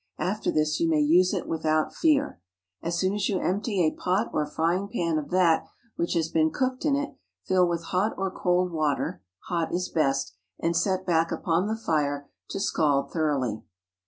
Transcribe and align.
After 0.17 0.49
this, 0.51 0.79
you 0.79 0.89
may 0.89 0.99
use 0.99 1.31
it 1.31 1.47
without 1.47 1.93
fear. 1.93 2.41
As 2.81 2.97
soon 2.97 3.13
as 3.13 3.29
you 3.29 3.39
empty 3.39 3.83
a 3.83 3.91
pot 3.91 4.31
or 4.33 4.47
frying 4.47 4.87
pan 4.87 5.19
of 5.19 5.29
that 5.29 5.63
which 5.95 6.15
has 6.15 6.27
been 6.27 6.49
cooked 6.49 6.85
in 6.85 6.95
it, 6.95 7.13
fill 7.43 7.67
with 7.67 7.83
hot 7.83 8.15
or 8.17 8.31
cold 8.31 8.71
water 8.71 9.21
(hot 9.41 9.71
is 9.71 9.89
best) 9.89 10.33
and 10.59 10.75
set 10.75 11.05
back 11.05 11.31
upon 11.31 11.67
the 11.67 11.77
fire 11.77 12.27
to 12.49 12.59
scald 12.59 13.11
thoroughly. 13.11 13.61